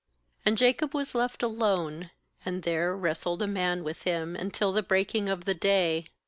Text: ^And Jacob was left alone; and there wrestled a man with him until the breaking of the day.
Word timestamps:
^And 0.47 0.55
Jacob 0.55 0.95
was 0.95 1.13
left 1.13 1.43
alone; 1.43 2.09
and 2.43 2.63
there 2.63 2.97
wrestled 2.97 3.43
a 3.43 3.45
man 3.45 3.83
with 3.83 4.01
him 4.01 4.35
until 4.35 4.71
the 4.71 4.81
breaking 4.81 5.29
of 5.29 5.45
the 5.45 5.53
day. 5.53 6.07